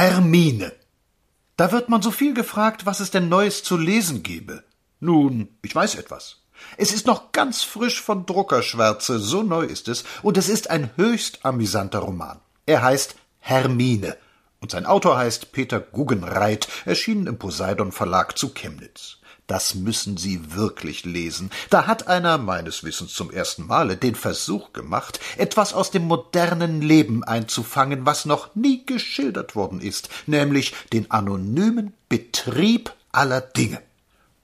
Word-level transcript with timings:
Hermine. 0.00 0.72
Da 1.58 1.72
wird 1.72 1.90
man 1.90 2.00
so 2.00 2.10
viel 2.10 2.32
gefragt, 2.32 2.86
was 2.86 3.00
es 3.00 3.10
denn 3.10 3.28
Neues 3.28 3.62
zu 3.62 3.76
lesen 3.76 4.22
gebe. 4.22 4.64
Nun, 4.98 5.48
ich 5.60 5.74
weiß 5.74 5.96
etwas. 5.96 6.38
Es 6.78 6.94
ist 6.94 7.06
noch 7.06 7.32
ganz 7.32 7.62
frisch 7.62 8.00
von 8.00 8.24
Druckerschwärze, 8.24 9.18
so 9.18 9.42
neu 9.42 9.64
ist 9.64 9.88
es, 9.88 10.04
und 10.22 10.38
es 10.38 10.48
ist 10.48 10.70
ein 10.70 10.88
höchst 10.96 11.44
amüsanter 11.44 11.98
Roman. 11.98 12.40
Er 12.64 12.80
heißt 12.80 13.14
Hermine, 13.40 14.16
und 14.60 14.70
sein 14.70 14.86
Autor 14.86 15.18
heißt 15.18 15.52
Peter 15.52 15.80
Guggenreit, 15.80 16.66
erschienen 16.86 17.26
im 17.26 17.38
Poseidon 17.38 17.92
Verlag 17.92 18.38
zu 18.38 18.54
Chemnitz. 18.54 19.18
Das 19.50 19.74
müssen 19.74 20.16
Sie 20.16 20.54
wirklich 20.54 21.04
lesen. 21.04 21.50
Da 21.70 21.88
hat 21.88 22.06
einer, 22.06 22.38
meines 22.38 22.84
Wissens 22.84 23.12
zum 23.12 23.32
ersten 23.32 23.66
Male, 23.66 23.96
den 23.96 24.14
Versuch 24.14 24.72
gemacht, 24.72 25.18
etwas 25.38 25.74
aus 25.74 25.90
dem 25.90 26.06
modernen 26.06 26.80
Leben 26.80 27.24
einzufangen, 27.24 28.06
was 28.06 28.26
noch 28.26 28.54
nie 28.54 28.86
geschildert 28.86 29.56
worden 29.56 29.80
ist, 29.80 30.08
nämlich 30.26 30.72
den 30.92 31.10
anonymen 31.10 31.94
Betrieb 32.08 32.94
aller 33.10 33.40
Dinge. 33.40 33.82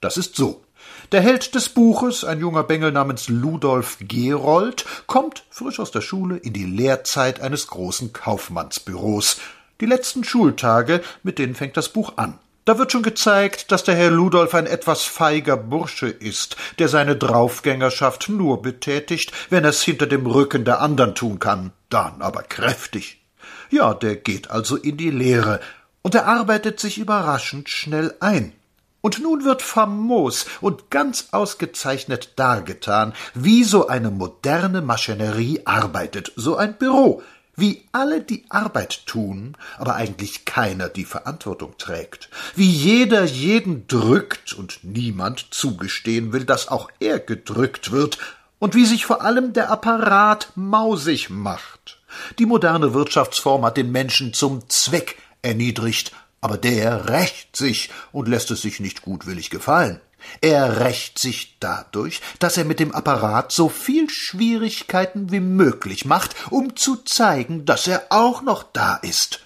Das 0.01 0.17
ist 0.17 0.35
so. 0.35 0.65
Der 1.13 1.21
Held 1.21 1.55
des 1.55 1.69
Buches, 1.69 2.25
ein 2.25 2.41
junger 2.41 2.63
Bengel 2.63 2.91
namens 2.91 3.29
Ludolf 3.29 3.99
Gerold, 4.01 4.83
kommt 5.05 5.45
frisch 5.49 5.79
aus 5.79 5.91
der 5.91 6.01
Schule 6.01 6.35
in 6.35 6.51
die 6.51 6.65
Lehrzeit 6.65 7.39
eines 7.39 7.67
großen 7.67 8.11
Kaufmannsbüros. 8.11 9.37
Die 9.79 9.85
letzten 9.85 10.25
Schultage, 10.25 11.01
mit 11.23 11.39
denen 11.39 11.55
fängt 11.55 11.77
das 11.77 11.87
Buch 11.87 12.17
an. 12.17 12.39
Da 12.67 12.77
wird 12.77 12.91
schon 12.91 13.01
gezeigt, 13.01 13.71
dass 13.71 13.85
der 13.85 13.95
Herr 13.95 14.11
Ludolf 14.11 14.53
ein 14.53 14.65
etwas 14.65 15.03
feiger 15.03 15.55
Bursche 15.55 16.09
ist, 16.09 16.57
der 16.79 16.89
seine 16.89 17.15
Draufgängerschaft 17.15 18.27
nur 18.27 18.61
betätigt, 18.61 19.31
wenn 19.49 19.63
er's 19.63 19.83
hinter 19.83 20.05
dem 20.05 20.25
Rücken 20.27 20.65
der 20.65 20.81
andern 20.81 21.15
tun 21.15 21.39
kann, 21.39 21.71
dann 21.87 22.21
aber 22.21 22.43
kräftig. 22.43 23.21
Ja, 23.69 23.93
der 23.93 24.17
geht 24.17 24.51
also 24.51 24.75
in 24.75 24.97
die 24.97 25.11
Lehre, 25.11 25.61
und 26.01 26.13
er 26.13 26.27
arbeitet 26.27 26.81
sich 26.81 26.97
überraschend 26.97 27.69
schnell 27.69 28.13
ein. 28.19 28.51
Und 28.99 29.21
nun 29.21 29.45
wird 29.45 29.61
famos 29.61 30.45
und 30.59 30.91
ganz 30.91 31.29
ausgezeichnet 31.31 32.33
dargetan, 32.35 33.13
wie 33.33 33.63
so 33.63 33.87
eine 33.87 34.11
moderne 34.11 34.81
Maschinerie 34.81 35.61
arbeitet, 35.63 36.33
so 36.35 36.57
ein 36.57 36.77
Büro, 36.77 37.21
wie 37.57 37.83
alle 37.91 38.21
die 38.21 38.45
Arbeit 38.49 39.05
tun, 39.07 39.57
aber 39.77 39.95
eigentlich 39.95 40.45
keiner 40.45 40.87
die 40.87 41.05
Verantwortung 41.05 41.77
trägt, 41.77 42.29
wie 42.55 42.69
jeder 42.69 43.25
jeden 43.25 43.87
drückt 43.87 44.53
und 44.53 44.79
niemand 44.83 45.47
zugestehen 45.51 46.31
will, 46.31 46.45
dass 46.45 46.69
auch 46.69 46.89
er 46.99 47.19
gedrückt 47.19 47.91
wird, 47.91 48.19
und 48.59 48.75
wie 48.75 48.85
sich 48.85 49.05
vor 49.05 49.21
allem 49.21 49.53
der 49.53 49.69
Apparat 49.69 50.51
mausig 50.55 51.29
macht. 51.29 51.99
Die 52.39 52.45
moderne 52.45 52.93
Wirtschaftsform 52.93 53.65
hat 53.65 53.77
den 53.77 53.91
Menschen 53.91 54.33
zum 54.33 54.67
Zweck 54.69 55.17
erniedrigt, 55.41 56.11
aber 56.41 56.57
der 56.57 57.09
rächt 57.09 57.55
sich 57.55 57.91
und 58.11 58.27
lässt 58.27 58.51
es 58.51 58.61
sich 58.61 58.79
nicht 58.79 59.01
gutwillig 59.01 59.49
gefallen. 59.49 59.99
Er 60.41 60.79
rächt 60.79 61.19
sich 61.19 61.57
dadurch, 61.59 62.21
dass 62.39 62.57
er 62.57 62.65
mit 62.65 62.79
dem 62.79 62.93
Apparat 62.93 63.51
so 63.51 63.69
viel 63.69 64.09
Schwierigkeiten 64.09 65.31
wie 65.31 65.39
möglich 65.39 66.05
macht, 66.05 66.35
um 66.51 66.75
zu 66.75 66.97
zeigen, 66.97 67.65
dass 67.65 67.87
er 67.87 68.07
auch 68.09 68.41
noch 68.41 68.63
da 68.63 68.95
ist. 68.95 69.41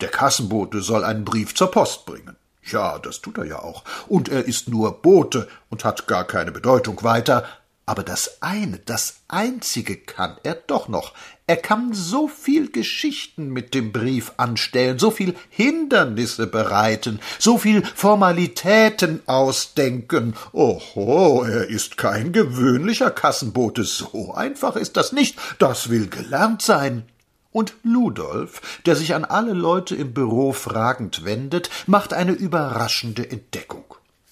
Der 0.00 0.08
Kassenbote 0.08 0.82
soll 0.82 1.04
einen 1.04 1.24
Brief 1.24 1.54
zur 1.54 1.70
Post 1.70 2.06
bringen. 2.06 2.36
Ja, 2.62 2.98
das 2.98 3.20
tut 3.20 3.38
er 3.38 3.44
ja 3.44 3.60
auch. 3.60 3.84
Und 4.08 4.28
er 4.28 4.44
ist 4.44 4.68
nur 4.68 5.00
Bote 5.00 5.48
und 5.70 5.84
hat 5.84 6.06
gar 6.06 6.24
keine 6.24 6.52
Bedeutung 6.52 7.02
weiter. 7.02 7.44
Aber 7.88 8.02
das 8.02 8.42
eine, 8.42 8.78
das 8.78 9.20
einzige 9.28 9.96
kann 9.96 10.38
er 10.42 10.56
doch 10.56 10.88
noch. 10.88 11.12
Er 11.46 11.56
kann 11.56 11.94
so 11.94 12.26
viel 12.26 12.72
Geschichten 12.72 13.50
mit 13.50 13.74
dem 13.74 13.92
Brief 13.92 14.32
anstellen, 14.38 14.98
so 14.98 15.12
viel 15.12 15.36
Hindernisse 15.50 16.48
bereiten, 16.48 17.20
so 17.38 17.58
viel 17.58 17.84
Formalitäten 17.84 19.20
ausdenken. 19.26 20.34
Oho, 20.52 21.44
er 21.44 21.68
ist 21.68 21.96
kein 21.96 22.32
gewöhnlicher 22.32 23.12
Kassenbote. 23.12 23.84
So 23.84 24.34
einfach 24.34 24.74
ist 24.74 24.96
das 24.96 25.12
nicht. 25.12 25.38
Das 25.60 25.88
will 25.88 26.08
gelernt 26.08 26.62
sein. 26.62 27.04
Und 27.52 27.74
Ludolf, 27.84 28.80
der 28.84 28.96
sich 28.96 29.14
an 29.14 29.24
alle 29.24 29.52
Leute 29.52 29.94
im 29.94 30.12
Büro 30.12 30.52
fragend 30.52 31.24
wendet, 31.24 31.70
macht 31.86 32.12
eine 32.12 32.32
überraschende 32.32 33.30
Entdeckung. 33.30 33.84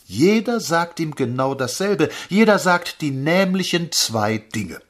Jeder 0.04 0.60
sagt 0.60 1.00
ihm 1.00 1.15
genau 1.15 1.54
dasselbe, 1.54 2.10
jeder 2.28 2.59
sagt 2.59 3.00
die 3.00 3.10
nämlichen 3.10 3.91
zwei 3.91 4.38
Dinge. 4.38 4.81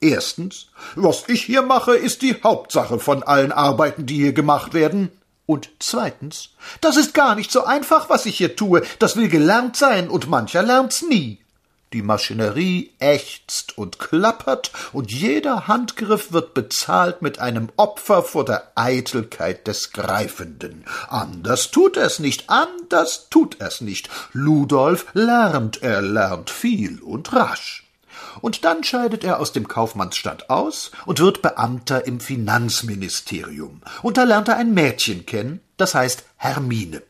Erstens, 0.00 0.68
was 0.94 1.24
ich 1.28 1.42
hier 1.42 1.62
mache, 1.62 1.96
ist 1.96 2.22
die 2.22 2.36
Hauptsache 2.42 2.98
von 2.98 3.22
allen 3.22 3.52
Arbeiten, 3.52 4.06
die 4.06 4.16
hier 4.16 4.32
gemacht 4.32 4.72
werden. 4.72 5.10
Und 5.44 5.70
zweitens, 5.80 6.50
das 6.80 6.96
ist 6.96 7.12
gar 7.12 7.34
nicht 7.34 7.50
so 7.50 7.64
einfach, 7.64 8.08
was 8.08 8.24
ich 8.24 8.38
hier 8.38 8.54
tue, 8.54 8.82
das 9.00 9.16
will 9.16 9.28
gelernt 9.28 9.76
sein, 9.76 10.08
und 10.08 10.28
mancher 10.28 10.62
lernt's 10.62 11.02
nie. 11.02 11.39
Die 11.92 12.02
Maschinerie 12.02 12.92
ächzt 13.00 13.76
und 13.76 13.98
klappert, 13.98 14.70
und 14.92 15.10
jeder 15.10 15.66
Handgriff 15.66 16.32
wird 16.32 16.54
bezahlt 16.54 17.20
mit 17.20 17.40
einem 17.40 17.68
Opfer 17.76 18.22
vor 18.22 18.44
der 18.44 18.70
Eitelkeit 18.76 19.66
des 19.66 19.92
Greifenden. 19.92 20.84
Anders 21.08 21.72
tut 21.72 21.96
er's 21.96 22.20
nicht, 22.20 22.48
anders 22.48 23.28
tut 23.28 23.60
er's 23.60 23.80
nicht. 23.80 24.08
Ludolf 24.32 25.06
lernt, 25.14 25.82
er 25.82 26.00
lernt 26.00 26.50
viel 26.50 27.00
und 27.00 27.32
rasch. 27.32 27.86
Und 28.40 28.64
dann 28.64 28.84
scheidet 28.84 29.24
er 29.24 29.40
aus 29.40 29.52
dem 29.52 29.66
Kaufmannsstand 29.66 30.48
aus 30.48 30.92
und 31.06 31.18
wird 31.18 31.42
Beamter 31.42 32.06
im 32.06 32.20
Finanzministerium. 32.20 33.82
Und 34.02 34.16
da 34.16 34.24
lernt 34.24 34.48
er 34.48 34.56
ein 34.56 34.74
Mädchen 34.74 35.26
kennen, 35.26 35.60
das 35.76 35.94
heißt 35.94 36.24
Hermine. 36.36 37.02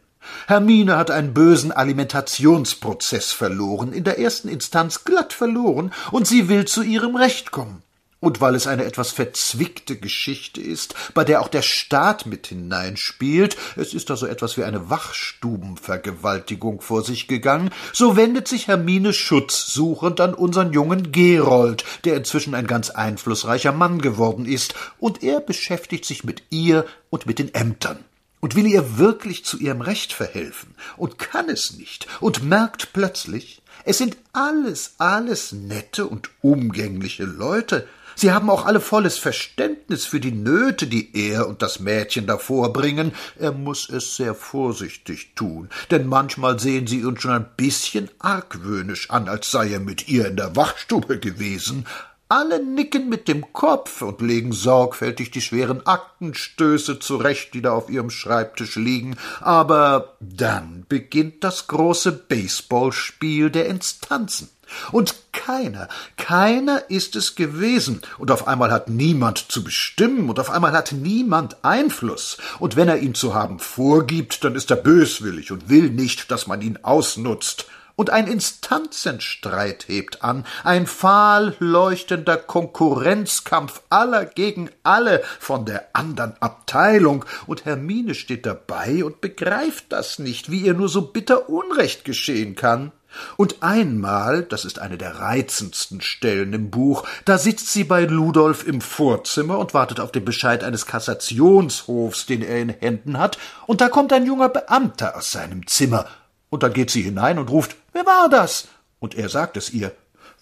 Hermine 0.46 0.96
hat 0.96 1.10
einen 1.10 1.32
bösen 1.34 1.72
Alimentationsprozess 1.72 3.32
verloren, 3.32 3.92
in 3.92 4.04
der 4.04 4.18
ersten 4.18 4.48
Instanz 4.48 5.04
glatt 5.04 5.32
verloren, 5.32 5.92
und 6.10 6.26
sie 6.26 6.48
will 6.48 6.64
zu 6.64 6.82
ihrem 6.82 7.16
Recht 7.16 7.50
kommen. 7.50 7.82
Und 8.22 8.42
weil 8.42 8.54
es 8.54 8.66
eine 8.66 8.84
etwas 8.84 9.12
verzwickte 9.12 9.96
Geschichte 9.96 10.60
ist, 10.60 10.94
bei 11.14 11.24
der 11.24 11.40
auch 11.40 11.48
der 11.48 11.62
Staat 11.62 12.26
mit 12.26 12.48
hineinspielt, 12.48 13.56
es 13.76 13.94
ist 13.94 14.10
da 14.10 14.16
so 14.16 14.26
etwas 14.26 14.58
wie 14.58 14.64
eine 14.64 14.90
Wachstubenvergewaltigung 14.90 16.82
vor 16.82 17.02
sich 17.02 17.28
gegangen, 17.28 17.70
so 17.94 18.16
wendet 18.16 18.46
sich 18.46 18.68
Hermine 18.68 19.14
schutzsuchend 19.14 20.20
an 20.20 20.34
unseren 20.34 20.74
jungen 20.74 21.12
Gerold, 21.12 21.84
der 22.04 22.16
inzwischen 22.16 22.54
ein 22.54 22.66
ganz 22.66 22.90
einflussreicher 22.90 23.72
Mann 23.72 24.02
geworden 24.02 24.44
ist, 24.44 24.74
und 24.98 25.22
er 25.22 25.40
beschäftigt 25.40 26.04
sich 26.04 26.22
mit 26.22 26.42
ihr 26.50 26.84
und 27.08 27.24
mit 27.24 27.38
den 27.38 27.54
Ämtern 27.54 28.04
und 28.40 28.56
will 28.56 28.66
ihr 28.66 28.98
wirklich 28.98 29.44
zu 29.44 29.58
ihrem 29.58 29.80
Recht 29.80 30.12
verhelfen 30.12 30.74
und 30.96 31.18
kann 31.18 31.48
es 31.48 31.76
nicht 31.76 32.06
und 32.20 32.42
merkt 32.42 32.92
plötzlich, 32.92 33.62
es 33.84 33.98
sind 33.98 34.16
alles, 34.32 34.94
alles 34.98 35.52
nette 35.52 36.06
und 36.06 36.30
umgängliche 36.42 37.24
Leute. 37.24 37.86
Sie 38.14 38.32
haben 38.32 38.50
auch 38.50 38.66
alle 38.66 38.80
volles 38.80 39.16
Verständnis 39.16 40.04
für 40.04 40.20
die 40.20 40.32
Nöte, 40.32 40.86
die 40.86 41.16
er 41.16 41.48
und 41.48 41.62
das 41.62 41.80
Mädchen 41.80 42.26
davor 42.26 42.70
bringen. 42.72 43.12
Er 43.38 43.52
muss 43.52 43.88
es 43.88 44.16
sehr 44.16 44.34
vorsichtig 44.34 45.34
tun, 45.34 45.70
denn 45.90 46.06
manchmal 46.06 46.60
sehen 46.60 46.86
sie 46.86 47.04
uns 47.04 47.22
schon 47.22 47.30
ein 47.30 47.48
bisschen 47.56 48.10
argwöhnisch 48.18 49.08
an, 49.08 49.28
als 49.28 49.50
sei 49.50 49.70
er 49.70 49.80
mit 49.80 50.08
ihr 50.08 50.28
in 50.28 50.36
der 50.36 50.54
Wachstube 50.54 51.18
gewesen. 51.18 51.86
Alle 52.32 52.64
nicken 52.64 53.08
mit 53.08 53.26
dem 53.26 53.52
Kopf 53.52 54.02
und 54.02 54.20
legen 54.20 54.52
sorgfältig 54.52 55.32
die 55.32 55.40
schweren 55.40 55.84
Aktenstöße 55.84 57.00
zurecht, 57.00 57.54
die 57.54 57.60
da 57.60 57.72
auf 57.72 57.90
ihrem 57.90 58.08
Schreibtisch 58.08 58.76
liegen, 58.76 59.16
aber 59.40 60.14
dann 60.20 60.86
beginnt 60.88 61.42
das 61.42 61.66
große 61.66 62.12
Baseballspiel 62.12 63.50
der 63.50 63.66
Instanzen. 63.66 64.48
Und 64.92 65.16
keiner, 65.32 65.88
keiner 66.16 66.88
ist 66.88 67.16
es 67.16 67.34
gewesen, 67.34 68.00
und 68.18 68.30
auf 68.30 68.46
einmal 68.46 68.70
hat 68.70 68.88
niemand 68.88 69.50
zu 69.50 69.64
bestimmen, 69.64 70.30
und 70.30 70.38
auf 70.38 70.50
einmal 70.50 70.70
hat 70.70 70.92
niemand 70.92 71.64
Einfluss, 71.64 72.38
und 72.60 72.76
wenn 72.76 72.88
er 72.88 72.98
ihn 72.98 73.16
zu 73.16 73.34
haben 73.34 73.58
vorgibt, 73.58 74.44
dann 74.44 74.54
ist 74.54 74.70
er 74.70 74.76
böswillig 74.76 75.50
und 75.50 75.68
will 75.68 75.90
nicht, 75.90 76.30
dass 76.30 76.46
man 76.46 76.62
ihn 76.62 76.78
ausnutzt 76.82 77.66
und 78.00 78.08
ein 78.08 78.28
Instanzenstreit 78.28 79.84
hebt 79.86 80.24
an, 80.24 80.46
ein 80.64 80.86
fahl 80.86 81.54
leuchtender 81.58 82.38
Konkurrenzkampf 82.38 83.82
aller 83.90 84.24
gegen 84.24 84.70
alle 84.82 85.22
von 85.38 85.66
der 85.66 85.90
andern 85.92 86.34
Abteilung, 86.40 87.26
und 87.46 87.66
Hermine 87.66 88.14
steht 88.14 88.46
dabei 88.46 89.04
und 89.04 89.20
begreift 89.20 89.84
das 89.90 90.18
nicht, 90.18 90.50
wie 90.50 90.62
ihr 90.62 90.72
nur 90.72 90.88
so 90.88 91.02
bitter 91.02 91.50
Unrecht 91.50 92.06
geschehen 92.06 92.54
kann. 92.54 92.92
Und 93.36 93.62
einmal, 93.62 94.44
das 94.44 94.64
ist 94.64 94.78
eine 94.78 94.96
der 94.96 95.16
reizendsten 95.16 96.00
Stellen 96.00 96.54
im 96.54 96.70
Buch, 96.70 97.06
da 97.26 97.36
sitzt 97.36 97.70
sie 97.70 97.84
bei 97.84 98.04
Ludolf 98.04 98.66
im 98.66 98.80
Vorzimmer 98.80 99.58
und 99.58 99.74
wartet 99.74 100.00
auf 100.00 100.10
den 100.10 100.24
Bescheid 100.24 100.64
eines 100.64 100.86
Kassationshofs, 100.86 102.24
den 102.24 102.40
er 102.40 102.60
in 102.60 102.70
Händen 102.70 103.18
hat, 103.18 103.36
und 103.66 103.82
da 103.82 103.90
kommt 103.90 104.14
ein 104.14 104.24
junger 104.24 104.48
Beamter 104.48 105.18
aus 105.18 105.32
seinem 105.32 105.66
Zimmer 105.66 106.06
und 106.50 106.62
dann 106.62 106.72
geht 106.72 106.90
sie 106.90 107.02
hinein 107.02 107.38
und 107.38 107.50
ruft 107.50 107.76
Wer 107.92 108.06
war 108.06 108.28
das? 108.28 108.68
Und 108.98 109.14
er 109.14 109.28
sagt 109.28 109.56
es 109.56 109.70
ihr. 109.70 109.92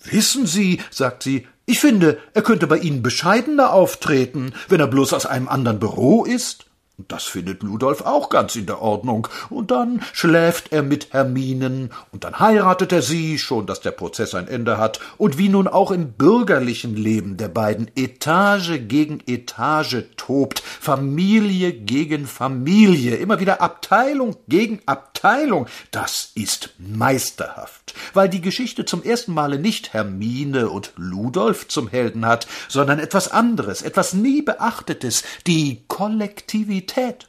Wissen 0.04 0.46
Sie, 0.46 0.80
sagt 0.90 1.22
sie, 1.22 1.46
ich 1.66 1.80
finde, 1.80 2.18
er 2.34 2.42
könnte 2.42 2.66
bei 2.66 2.78
Ihnen 2.78 3.02
bescheidener 3.02 3.72
auftreten, 3.72 4.52
wenn 4.68 4.80
er 4.80 4.86
bloß 4.86 5.12
aus 5.12 5.26
einem 5.26 5.48
anderen 5.48 5.80
Büro 5.80 6.24
ist. 6.24 6.66
Das 7.06 7.24
findet 7.24 7.62
Ludolf 7.62 8.00
auch 8.00 8.28
ganz 8.28 8.56
in 8.56 8.66
der 8.66 8.82
Ordnung. 8.82 9.28
Und 9.50 9.70
dann 9.70 10.02
schläft 10.12 10.72
er 10.72 10.82
mit 10.82 11.12
Herminen, 11.12 11.90
und 12.10 12.24
dann 12.24 12.40
heiratet 12.40 12.90
er 12.90 13.02
sie, 13.02 13.38
schon 13.38 13.66
dass 13.66 13.80
der 13.80 13.92
Prozess 13.92 14.34
ein 14.34 14.48
Ende 14.48 14.78
hat, 14.78 14.98
und 15.16 15.38
wie 15.38 15.48
nun 15.48 15.68
auch 15.68 15.92
im 15.92 16.12
bürgerlichen 16.12 16.96
Leben 16.96 17.36
der 17.36 17.48
beiden 17.48 17.88
Etage 17.94 18.80
gegen 18.88 19.20
Etage 19.28 20.06
tobt, 20.16 20.58
Familie 20.58 21.72
gegen 21.72 22.26
Familie, 22.26 23.14
immer 23.14 23.38
wieder 23.38 23.62
Abteilung 23.62 24.36
gegen 24.48 24.80
Abteilung, 24.86 25.66
das 25.92 26.32
ist 26.34 26.74
meisterhaft, 26.78 27.77
weil 28.14 28.28
die 28.28 28.40
Geschichte 28.40 28.84
zum 28.84 29.02
ersten 29.02 29.32
Male 29.32 29.58
nicht 29.58 29.92
Hermine 29.92 30.70
und 30.70 30.92
Ludolf 30.96 31.68
zum 31.68 31.88
Helden 31.88 32.26
hat, 32.26 32.46
sondern 32.68 32.98
etwas 32.98 33.30
anderes, 33.30 33.82
etwas 33.82 34.12
nie 34.12 34.42
Beachtetes, 34.42 35.24
die 35.46 35.84
Kollektivität. 35.88 37.28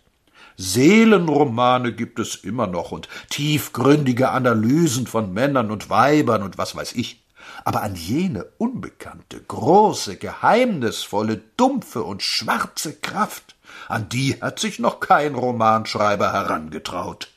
Seelenromane 0.57 1.93
gibt 1.93 2.19
es 2.19 2.35
immer 2.35 2.67
noch 2.67 2.91
und 2.91 3.07
tiefgründige 3.29 4.31
Analysen 4.31 5.07
von 5.07 5.33
Männern 5.33 5.71
und 5.71 5.89
Weibern 5.89 6.43
und 6.43 6.57
was 6.57 6.75
weiß 6.75 6.93
ich. 6.93 7.23
Aber 7.63 7.81
an 7.81 7.95
jene 7.95 8.45
unbekannte, 8.57 9.41
große, 9.41 10.17
geheimnisvolle, 10.17 11.41
dumpfe 11.55 12.03
und 12.03 12.23
schwarze 12.23 12.93
Kraft, 12.93 13.55
an 13.87 14.09
die 14.09 14.41
hat 14.41 14.59
sich 14.59 14.79
noch 14.79 14.99
kein 14.99 15.35
Romanschreiber 15.35 16.33
herangetraut. 16.33 17.29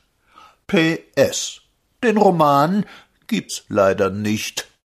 PS. 0.66 1.60
Den 2.02 2.16
Roman 2.16 2.84
gibt's 3.32 3.64
leider 3.68 4.10
nicht. 4.10 4.71